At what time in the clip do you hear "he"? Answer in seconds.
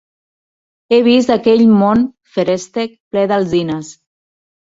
0.95-0.97